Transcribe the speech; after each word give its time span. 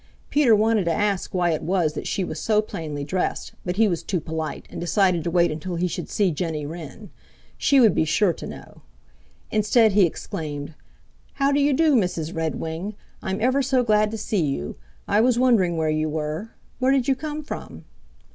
Peter 0.31 0.55
wanted 0.55 0.83
to 0.85 0.91
ask 0.91 1.31
why 1.31 1.51
it 1.51 1.61
was 1.61 1.93
that 1.93 2.07
she 2.07 2.23
was 2.23 2.39
so 2.39 2.59
plainly 2.59 3.03
dressed, 3.03 3.53
but 3.63 3.75
he 3.75 3.87
was 3.87 4.01
too 4.01 4.19
polite 4.19 4.65
and 4.71 4.81
decided 4.81 5.23
to 5.23 5.29
wait 5.29 5.51
until 5.51 5.75
he 5.75 5.87
should 5.87 6.09
see 6.09 6.31
Jenny 6.31 6.65
Wren. 6.65 7.11
She 7.55 7.79
would 7.79 7.93
be 7.93 8.03
sure 8.03 8.33
to 8.33 8.47
know. 8.47 8.81
Instead, 9.51 9.91
he 9.91 10.07
exclaimed, 10.07 10.73
"How 11.33 11.51
do 11.51 11.59
you 11.59 11.71
do, 11.73 11.93
Mrs. 11.93 12.33
Redwing? 12.35 12.95
I'm 13.21 13.39
ever 13.41 13.61
so 13.61 13.83
glad 13.83 14.09
to 14.09 14.17
see 14.17 14.41
you. 14.43 14.75
I 15.07 15.21
was 15.21 15.37
wondering 15.37 15.77
where 15.77 15.91
you 15.91 16.09
were. 16.09 16.49
Where 16.79 16.91
did 16.91 17.07
you 17.07 17.13
come 17.15 17.43
from?" 17.43 17.85